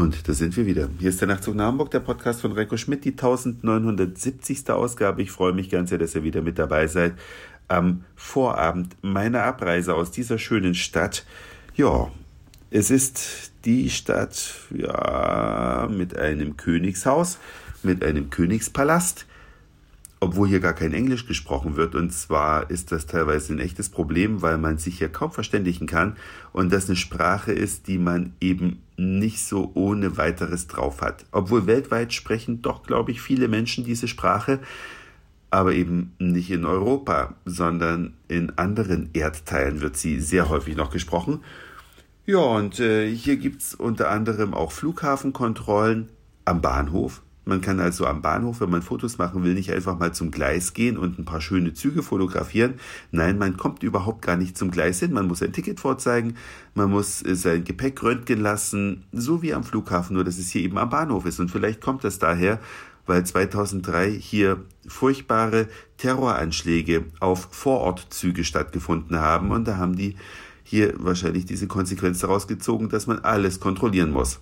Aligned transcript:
Und 0.00 0.26
da 0.26 0.32
sind 0.32 0.56
wir 0.56 0.64
wieder. 0.64 0.88
Hier 0.98 1.10
ist 1.10 1.20
der 1.20 1.28
Nachtzug 1.28 1.54
nach 1.54 1.66
Hamburg, 1.66 1.90
der 1.90 2.00
Podcast 2.00 2.40
von 2.40 2.52
Reiko 2.52 2.78
Schmidt, 2.78 3.04
die 3.04 3.10
1970. 3.10 4.70
Ausgabe. 4.70 5.20
Ich 5.20 5.30
freue 5.30 5.52
mich 5.52 5.68
ganz 5.68 5.90
sehr, 5.90 5.98
dass 5.98 6.14
ihr 6.14 6.24
wieder 6.24 6.40
mit 6.40 6.58
dabei 6.58 6.86
seid. 6.86 7.12
Am 7.68 8.06
Vorabend 8.16 8.96
meiner 9.02 9.42
Abreise 9.42 9.94
aus 9.94 10.10
dieser 10.10 10.38
schönen 10.38 10.74
Stadt. 10.74 11.26
Ja, 11.76 12.10
es 12.70 12.90
ist 12.90 13.52
die 13.66 13.90
Stadt, 13.90 14.54
ja, 14.74 15.86
mit 15.94 16.16
einem 16.16 16.56
Königshaus, 16.56 17.36
mit 17.82 18.02
einem 18.02 18.30
Königspalast 18.30 19.26
obwohl 20.20 20.48
hier 20.48 20.60
gar 20.60 20.74
kein 20.74 20.92
Englisch 20.92 21.26
gesprochen 21.26 21.76
wird. 21.76 21.94
Und 21.94 22.12
zwar 22.12 22.70
ist 22.70 22.92
das 22.92 23.06
teilweise 23.06 23.54
ein 23.54 23.58
echtes 23.58 23.88
Problem, 23.88 24.42
weil 24.42 24.58
man 24.58 24.76
sich 24.76 24.98
hier 24.98 25.08
kaum 25.08 25.32
verständigen 25.32 25.86
kann 25.86 26.16
und 26.52 26.70
das 26.70 26.88
eine 26.88 26.96
Sprache 26.96 27.52
ist, 27.52 27.88
die 27.88 27.98
man 27.98 28.34
eben 28.40 28.82
nicht 28.98 29.42
so 29.42 29.70
ohne 29.74 30.18
weiteres 30.18 30.66
drauf 30.66 31.00
hat. 31.00 31.24
Obwohl 31.32 31.66
weltweit 31.66 32.12
sprechen 32.12 32.60
doch, 32.60 32.82
glaube 32.82 33.10
ich, 33.10 33.22
viele 33.22 33.48
Menschen 33.48 33.84
diese 33.84 34.08
Sprache, 34.08 34.60
aber 35.50 35.72
eben 35.72 36.12
nicht 36.18 36.50
in 36.50 36.64
Europa, 36.64 37.34
sondern 37.44 38.14
in 38.28 38.56
anderen 38.58 39.10
Erdteilen 39.14 39.80
wird 39.80 39.96
sie 39.96 40.20
sehr 40.20 40.48
häufig 40.48 40.76
noch 40.76 40.90
gesprochen. 40.90 41.40
Ja, 42.26 42.38
und 42.38 42.78
äh, 42.78 43.12
hier 43.12 43.38
gibt's 43.38 43.74
unter 43.74 44.10
anderem 44.10 44.54
auch 44.54 44.70
Flughafenkontrollen 44.70 46.10
am 46.44 46.60
Bahnhof, 46.60 47.22
man 47.50 47.60
kann 47.60 47.80
also 47.80 48.06
am 48.06 48.22
Bahnhof, 48.22 48.60
wenn 48.60 48.70
man 48.70 48.80
Fotos 48.80 49.18
machen 49.18 49.42
will, 49.42 49.54
nicht 49.54 49.72
einfach 49.72 49.98
mal 49.98 50.14
zum 50.14 50.30
Gleis 50.30 50.72
gehen 50.72 50.96
und 50.96 51.18
ein 51.18 51.24
paar 51.24 51.40
schöne 51.40 51.74
Züge 51.74 52.02
fotografieren. 52.02 52.74
Nein, 53.10 53.38
man 53.38 53.56
kommt 53.56 53.82
überhaupt 53.82 54.22
gar 54.22 54.36
nicht 54.36 54.56
zum 54.56 54.70
Gleis 54.70 55.00
hin. 55.00 55.12
Man 55.12 55.26
muss 55.26 55.42
ein 55.42 55.52
Ticket 55.52 55.80
vorzeigen, 55.80 56.36
man 56.74 56.90
muss 56.90 57.22
äh, 57.22 57.34
sein 57.34 57.64
Gepäck 57.64 58.02
röntgen 58.02 58.40
lassen, 58.40 59.04
so 59.12 59.42
wie 59.42 59.52
am 59.52 59.64
Flughafen, 59.64 60.14
nur 60.14 60.24
dass 60.24 60.38
es 60.38 60.50
hier 60.50 60.62
eben 60.62 60.78
am 60.78 60.90
Bahnhof 60.90 61.26
ist. 61.26 61.40
Und 61.40 61.50
vielleicht 61.50 61.80
kommt 61.80 62.04
das 62.04 62.20
daher, 62.20 62.60
weil 63.06 63.26
2003 63.26 64.12
hier 64.12 64.62
furchtbare 64.86 65.66
Terroranschläge 65.96 67.06
auf 67.18 67.48
Vorortzüge 67.50 68.44
stattgefunden 68.44 69.18
haben. 69.18 69.50
Und 69.50 69.66
da 69.66 69.76
haben 69.76 69.96
die 69.96 70.14
hier 70.62 70.94
wahrscheinlich 70.98 71.46
diese 71.46 71.66
Konsequenz 71.66 72.20
daraus 72.20 72.46
gezogen, 72.46 72.88
dass 72.88 73.08
man 73.08 73.18
alles 73.18 73.58
kontrollieren 73.58 74.12
muss. 74.12 74.38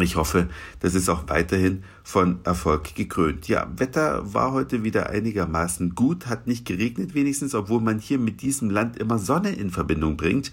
Ich 0.00 0.16
hoffe, 0.16 0.48
das 0.80 0.94
ist 0.94 1.08
auch 1.08 1.24
weiterhin 1.28 1.82
von 2.04 2.40
Erfolg 2.44 2.94
gekrönt. 2.94 3.48
Ja, 3.48 3.68
Wetter 3.76 4.34
war 4.34 4.52
heute 4.52 4.84
wieder 4.84 5.08
einigermaßen 5.08 5.94
gut, 5.94 6.26
hat 6.26 6.46
nicht 6.46 6.66
geregnet 6.66 7.14
wenigstens, 7.14 7.54
obwohl 7.54 7.80
man 7.80 7.98
hier 7.98 8.18
mit 8.18 8.42
diesem 8.42 8.70
Land 8.70 8.98
immer 8.98 9.18
Sonne 9.18 9.50
in 9.50 9.70
Verbindung 9.70 10.16
bringt. 10.16 10.52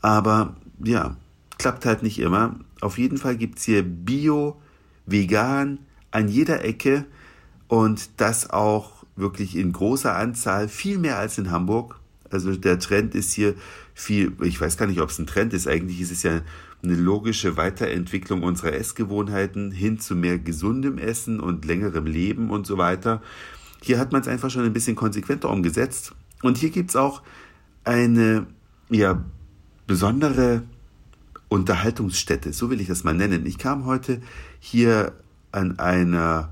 Aber 0.00 0.56
ja, 0.82 1.16
klappt 1.58 1.86
halt 1.86 2.02
nicht 2.02 2.20
immer. 2.20 2.56
Auf 2.80 2.98
jeden 2.98 3.18
Fall 3.18 3.36
gibt's 3.36 3.64
hier 3.64 3.82
Bio, 3.82 4.60
Vegan 5.06 5.80
an 6.10 6.28
jeder 6.28 6.64
Ecke 6.64 7.04
und 7.66 8.08
das 8.18 8.50
auch 8.50 9.04
wirklich 9.16 9.56
in 9.56 9.72
großer 9.72 10.16
Anzahl, 10.16 10.68
viel 10.68 10.98
mehr 10.98 11.18
als 11.18 11.36
in 11.36 11.50
Hamburg. 11.50 11.98
Also 12.30 12.54
der 12.54 12.78
Trend 12.78 13.14
ist 13.14 13.32
hier 13.32 13.54
viel, 13.94 14.32
ich 14.42 14.60
weiß 14.60 14.76
gar 14.76 14.86
nicht, 14.86 15.00
ob 15.00 15.10
es 15.10 15.18
ein 15.18 15.26
Trend 15.26 15.52
ist, 15.54 15.66
eigentlich 15.66 16.00
ist 16.00 16.12
es 16.12 16.22
ja 16.22 16.42
eine 16.82 16.94
logische 16.94 17.56
Weiterentwicklung 17.56 18.42
unserer 18.42 18.72
Essgewohnheiten 18.72 19.70
hin 19.72 19.98
zu 19.98 20.14
mehr 20.14 20.38
gesundem 20.38 20.98
Essen 20.98 21.40
und 21.40 21.64
längerem 21.64 22.06
Leben 22.06 22.50
und 22.50 22.66
so 22.66 22.78
weiter. 22.78 23.22
Hier 23.82 23.98
hat 23.98 24.12
man 24.12 24.20
es 24.20 24.28
einfach 24.28 24.50
schon 24.50 24.64
ein 24.64 24.72
bisschen 24.72 24.96
konsequenter 24.96 25.50
umgesetzt. 25.50 26.14
Und 26.42 26.58
hier 26.58 26.70
gibt 26.70 26.90
es 26.90 26.96
auch 26.96 27.22
eine 27.84 28.46
ja, 28.90 29.24
besondere 29.86 30.62
Unterhaltungsstätte, 31.48 32.52
so 32.52 32.70
will 32.70 32.80
ich 32.80 32.88
das 32.88 33.04
mal 33.04 33.14
nennen. 33.14 33.46
Ich 33.46 33.58
kam 33.58 33.86
heute 33.86 34.20
hier 34.60 35.12
an 35.50 35.78
einer 35.78 36.50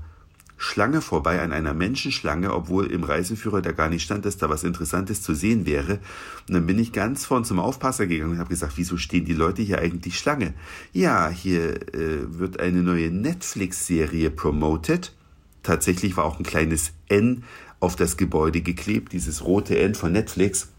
Schlange 0.57 1.01
vorbei, 1.01 1.41
an 1.41 1.51
einer 1.51 1.75
Menschenschlange, 1.75 2.51
obwohl 2.51 2.87
im 2.87 3.03
Reiseführer 3.03 3.61
da 3.61 3.71
gar 3.71 3.89
nicht 3.89 4.03
stand, 4.03 4.25
dass 4.25 4.37
da 4.37 4.49
was 4.49 4.63
Interessantes 4.63 5.21
zu 5.21 5.35
sehen 5.35 5.67
wäre. 5.67 5.99
Und 6.47 6.55
dann 6.55 6.65
bin 6.65 6.79
ich 6.79 6.91
ganz 6.91 7.25
vorn 7.25 7.45
zum 7.45 7.59
Aufpasser 7.59 8.07
gegangen 8.07 8.31
und 8.31 8.39
habe 8.39 8.49
gesagt, 8.49 8.73
wieso 8.75 8.97
stehen 8.97 9.25
die 9.25 9.33
Leute 9.33 9.61
hier 9.61 9.79
eigentlich 9.79 10.17
Schlange? 10.17 10.53
Ja, 10.93 11.29
hier 11.29 11.93
äh, 11.93 12.39
wird 12.39 12.59
eine 12.59 12.81
neue 12.81 13.11
Netflix-Serie 13.11 14.31
promoted. 14.31 15.13
Tatsächlich 15.61 16.17
war 16.17 16.25
auch 16.25 16.39
ein 16.39 16.45
kleines 16.45 16.91
N 17.07 17.43
auf 17.79 17.95
das 17.95 18.17
Gebäude 18.17 18.61
geklebt, 18.61 19.13
dieses 19.13 19.43
rote 19.43 19.77
N 19.77 19.93
von 19.93 20.11
Netflix. 20.11 20.69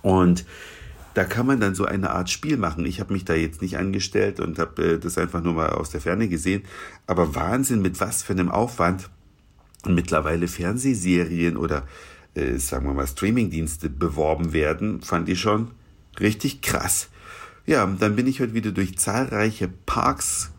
Und 0.00 0.46
da 1.18 1.24
kann 1.24 1.46
man 1.46 1.58
dann 1.58 1.74
so 1.74 1.84
eine 1.84 2.10
Art 2.10 2.30
Spiel 2.30 2.56
machen. 2.56 2.86
Ich 2.86 3.00
habe 3.00 3.12
mich 3.12 3.24
da 3.24 3.34
jetzt 3.34 3.60
nicht 3.60 3.76
angestellt 3.76 4.38
und 4.38 4.56
habe 4.60 4.84
äh, 4.84 4.98
das 5.00 5.18
einfach 5.18 5.42
nur 5.42 5.54
mal 5.54 5.70
aus 5.70 5.90
der 5.90 6.00
Ferne 6.00 6.28
gesehen. 6.28 6.62
Aber 7.08 7.34
Wahnsinn, 7.34 7.82
mit 7.82 7.98
was 7.98 8.22
für 8.22 8.34
einem 8.34 8.48
Aufwand 8.48 9.10
mittlerweile 9.84 10.46
Fernsehserien 10.46 11.56
oder 11.56 11.82
äh, 12.34 12.56
sagen 12.58 12.86
wir 12.86 12.94
mal 12.94 13.08
Streamingdienste 13.08 13.90
beworben 13.90 14.52
werden, 14.52 15.02
fand 15.02 15.28
ich 15.28 15.40
schon 15.40 15.72
richtig 16.20 16.62
krass. 16.62 17.08
Ja, 17.66 17.84
dann 17.84 18.14
bin 18.14 18.28
ich 18.28 18.38
heute 18.38 18.54
wieder 18.54 18.70
durch 18.70 18.96
zahlreiche 18.96 19.68
Parks 19.86 20.52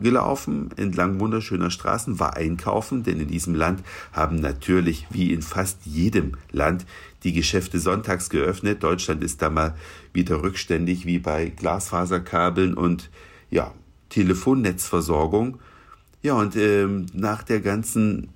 gelaufen, 0.00 0.70
entlang 0.76 1.20
wunderschöner 1.20 1.70
Straßen, 1.70 2.18
war 2.18 2.36
einkaufen, 2.36 3.02
denn 3.02 3.20
in 3.20 3.28
diesem 3.28 3.54
Land 3.54 3.82
haben 4.12 4.36
natürlich, 4.36 5.06
wie 5.10 5.32
in 5.32 5.42
fast 5.42 5.84
jedem 5.84 6.32
Land, 6.52 6.86
die 7.24 7.32
Geschäfte 7.32 7.80
sonntags 7.80 8.30
geöffnet. 8.30 8.82
Deutschland 8.82 9.24
ist 9.24 9.42
da 9.42 9.50
mal 9.50 9.74
wieder 10.12 10.42
rückständig 10.42 11.06
wie 11.06 11.18
bei 11.18 11.48
Glasfaserkabeln 11.48 12.74
und 12.74 13.10
ja, 13.50 13.72
Telefonnetzversorgung. 14.10 15.58
Ja, 16.22 16.34
und 16.34 16.56
ähm, 16.56 17.06
nach 17.12 17.42
der 17.42 17.60
ganzen 17.60 18.28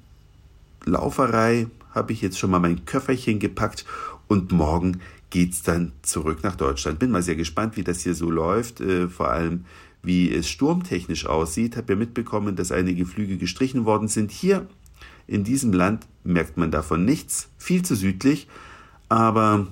Lauferei 0.84 1.66
habe 1.94 2.12
ich 2.12 2.20
jetzt 2.20 2.38
schon 2.38 2.50
mal 2.50 2.60
mein 2.60 2.84
Köfferchen 2.84 3.38
gepackt 3.38 3.84
und 4.28 4.52
morgen 4.52 5.00
geht's 5.30 5.62
dann 5.62 5.92
zurück 6.02 6.42
nach 6.42 6.56
Deutschland. 6.56 6.98
Bin 6.98 7.10
mal 7.10 7.22
sehr 7.22 7.36
gespannt, 7.36 7.76
wie 7.76 7.84
das 7.84 8.00
hier 8.00 8.14
so 8.14 8.30
läuft, 8.30 8.80
äh, 8.80 9.08
vor 9.08 9.30
allem 9.30 9.64
wie 10.02 10.32
es 10.32 10.48
sturmtechnisch 10.48 11.26
aussieht. 11.26 11.76
Habe 11.76 11.92
ja 11.92 11.98
mitbekommen, 11.98 12.56
dass 12.56 12.72
einige 12.72 13.06
Flüge 13.06 13.36
gestrichen 13.36 13.84
worden 13.84 14.08
sind. 14.08 14.30
Hier 14.30 14.66
in 15.26 15.44
diesem 15.44 15.72
Land 15.72 16.06
merkt 16.24 16.56
man 16.56 16.70
davon 16.70 17.04
nichts, 17.04 17.48
viel 17.58 17.82
zu 17.82 17.94
südlich, 17.94 18.48
aber 19.08 19.66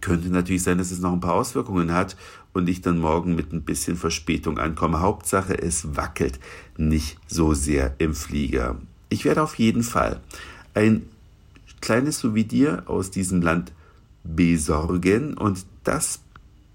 könnte 0.00 0.28
natürlich 0.28 0.62
sein, 0.62 0.78
dass 0.78 0.90
es 0.90 1.00
noch 1.00 1.12
ein 1.12 1.20
paar 1.20 1.34
Auswirkungen 1.34 1.92
hat 1.92 2.16
und 2.52 2.68
ich 2.68 2.80
dann 2.80 2.98
morgen 2.98 3.34
mit 3.34 3.52
ein 3.52 3.62
bisschen 3.62 3.96
Verspätung 3.96 4.58
ankomme. 4.58 5.00
Hauptsache, 5.00 5.58
es 5.60 5.96
wackelt 5.96 6.38
nicht 6.76 7.18
so 7.26 7.54
sehr 7.54 7.94
im 7.98 8.14
Flieger. 8.14 8.76
Ich 9.08 9.24
werde 9.24 9.42
auf 9.42 9.56
jeden 9.56 9.82
Fall 9.82 10.20
ein 10.74 11.02
kleines 11.80 12.20
Souvenir 12.20 12.84
aus 12.86 13.10
diesem 13.10 13.42
Land 13.42 13.72
besorgen 14.24 15.34
und 15.34 15.66
das 15.84 16.20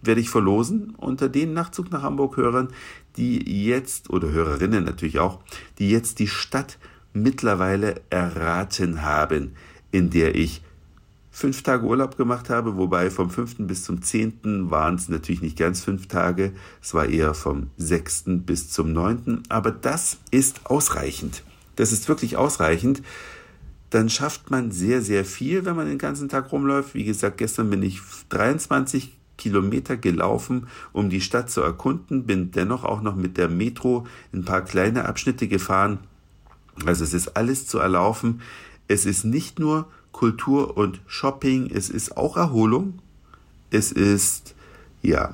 werde 0.02 0.22
ich 0.22 0.30
verlosen 0.30 0.94
unter 0.98 1.30
den 1.30 1.54
Nachtzug 1.54 1.92
nach 1.92 2.02
Hamburg 2.02 2.38
Hörern, 2.38 2.70
die 3.18 3.66
jetzt, 3.66 4.10
oder 4.10 4.32
Hörerinnen 4.32 4.84
natürlich 4.84 5.20
auch, 5.20 5.40
die 5.80 5.90
jetzt 5.90 6.20
die 6.20 6.28
Stadt 6.28 6.78
mittlerweile 7.14 8.02
erraten 8.10 9.02
haben, 9.02 9.54
in 9.92 10.10
der 10.10 10.36
ich 10.36 10.62
fünf 11.30 11.64
Tage 11.64 11.86
Urlaub 11.86 12.18
gemacht 12.18 12.50
habe, 12.50 12.78
wobei 12.78 13.10
vom 13.10 13.30
fünften 13.30 13.66
bis 13.66 13.84
zum 13.84 14.02
zehnten 14.02 14.70
waren 14.70 14.96
es 14.96 15.10
natürlich 15.10 15.42
nicht 15.42 15.58
ganz 15.58 15.84
fünf 15.84 16.08
Tage, 16.08 16.52
es 16.82 16.94
war 16.94 17.08
eher 17.08 17.34
vom 17.34 17.70
sechsten 17.78 18.44
bis 18.44 18.70
zum 18.70 18.92
neunten, 18.92 19.44
aber 19.50 19.72
das 19.72 20.18
ist 20.30 20.66
ausreichend. 20.66 21.44
Das 21.78 21.92
ist 21.92 22.10
wirklich 22.10 22.36
ausreichend. 22.36 23.02
Dann 23.90 24.10
schafft 24.10 24.52
man 24.52 24.72
sehr, 24.72 25.02
sehr 25.02 25.26
viel, 25.26 25.66
wenn 25.66 25.76
man 25.76 25.88
den 25.88 25.98
ganzen 25.98 26.30
Tag 26.30 26.52
rumläuft. 26.52 26.94
Wie 26.94 27.04
gesagt, 27.04 27.38
gestern 27.38 27.70
bin 27.70 27.82
ich 27.82 28.00
23 28.30 29.18
Kilometer 29.38 29.98
gelaufen, 29.98 30.68
um 30.94 31.10
die 31.10 31.22
Stadt 31.22 31.50
zu 31.50 31.62
erkunden, 31.62 32.26
bin 32.26 32.52
dennoch 32.52 32.84
auch 32.84 33.02
noch 33.02 33.16
mit 33.16 33.38
der 33.38 33.50
Metro 33.50 34.06
ein 34.34 34.46
paar 34.46 34.62
kleine 34.62 35.06
Abschnitte 35.06 35.48
gefahren. 35.48 36.00
Also 36.86 37.04
es 37.04 37.14
ist 37.14 37.30
alles 37.30 37.68
zu 37.68 37.80
erlaufen. 37.80 38.42
Es 38.88 39.06
ist 39.06 39.24
nicht 39.24 39.60
nur 39.60 39.88
Kultur 40.12 40.78
und 40.78 41.02
Shopping, 41.08 41.70
es 41.74 41.90
ist 41.90 42.18
auch 42.18 42.38
Erholung. 42.38 43.00
Es 43.70 43.92
ist, 43.92 44.54
ja, 45.02 45.34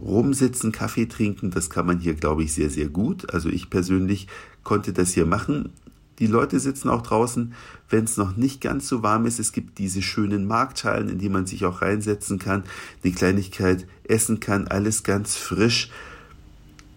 rumsitzen, 0.00 0.72
Kaffee 0.72 1.06
trinken, 1.06 1.50
das 1.50 1.68
kann 1.68 1.86
man 1.86 1.98
hier, 1.98 2.14
glaube 2.14 2.44
ich, 2.44 2.52
sehr, 2.52 2.70
sehr 2.70 2.88
gut. 2.88 3.32
Also 3.34 3.48
ich 3.48 3.70
persönlich 3.70 4.28
konnte 4.62 4.92
das 4.92 5.12
hier 5.12 5.26
machen. 5.26 5.70
Die 6.18 6.26
Leute 6.26 6.60
sitzen 6.60 6.88
auch 6.88 7.02
draußen, 7.02 7.54
wenn 7.88 8.04
es 8.04 8.16
noch 8.16 8.36
nicht 8.36 8.60
ganz 8.60 8.88
so 8.88 9.02
warm 9.02 9.26
ist. 9.26 9.38
Es 9.38 9.52
gibt 9.52 9.78
diese 9.78 10.02
schönen 10.02 10.46
Markthallen, 10.46 11.08
in 11.08 11.18
die 11.18 11.28
man 11.28 11.46
sich 11.46 11.64
auch 11.64 11.82
reinsetzen 11.82 12.38
kann, 12.38 12.64
eine 13.02 13.12
Kleinigkeit 13.12 13.86
essen 14.04 14.40
kann, 14.40 14.68
alles 14.68 15.02
ganz 15.02 15.36
frisch. 15.36 15.90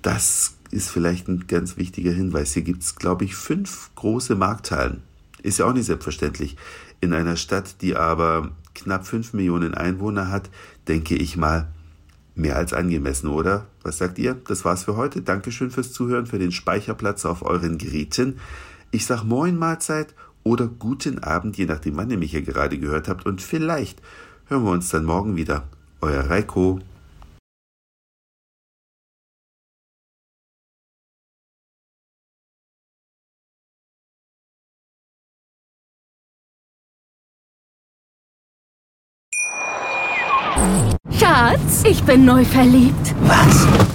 Das 0.01 0.55
ist 0.71 0.89
vielleicht 0.89 1.27
ein 1.27 1.47
ganz 1.47 1.77
wichtiger 1.77 2.11
Hinweis. 2.11 2.53
Hier 2.53 2.63
gibt 2.63 2.83
es, 2.83 2.95
glaube 2.95 3.25
ich, 3.25 3.35
fünf 3.35 3.89
große 3.95 4.35
Markthallen. 4.35 5.01
Ist 5.41 5.59
ja 5.59 5.65
auch 5.65 5.73
nicht 5.73 5.85
selbstverständlich. 5.85 6.57
In 7.01 7.13
einer 7.13 7.35
Stadt, 7.35 7.81
die 7.81 7.95
aber 7.95 8.51
knapp 8.73 9.07
fünf 9.07 9.33
Millionen 9.33 9.73
Einwohner 9.73 10.29
hat, 10.29 10.49
denke 10.87 11.15
ich 11.15 11.37
mal, 11.37 11.67
Mehr 12.35 12.57
als 12.57 12.73
angemessen, 12.73 13.29
oder? 13.29 13.65
Was 13.81 13.97
sagt 13.97 14.19
ihr? 14.19 14.33
Das 14.33 14.65
war's 14.65 14.83
für 14.83 14.97
heute. 14.97 15.21
Dankeschön 15.21 15.71
fürs 15.71 15.93
Zuhören, 15.93 16.25
für 16.25 16.37
den 16.37 16.51
Speicherplatz 16.51 17.25
auf 17.25 17.43
euren 17.43 17.77
Geräten. 17.77 18.39
Ich 18.95 19.07
sag 19.07 19.25
Moin 19.25 19.57
Mahlzeit 19.57 20.15
oder 20.45 20.67
guten 20.67 21.19
Abend, 21.21 21.57
je 21.57 21.65
nachdem, 21.65 21.97
wann 21.97 22.09
ihr 22.11 22.17
mich 22.17 22.31
hier 22.31 22.43
gerade 22.43 22.79
gehört 22.79 23.09
habt. 23.09 23.25
Und 23.25 23.41
vielleicht 23.41 24.01
hören 24.45 24.63
wir 24.63 24.71
uns 24.71 24.87
dann 24.87 25.03
morgen 25.03 25.35
wieder. 25.35 25.67
Euer 25.99 26.29
Reiko. 26.29 26.79
Schatz, 41.11 41.83
ich 41.83 42.01
bin 42.05 42.23
neu 42.23 42.45
verliebt. 42.45 43.13
Was? 43.23 43.94